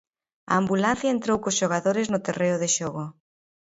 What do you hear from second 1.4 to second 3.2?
cos xogadores no terreo de xogo.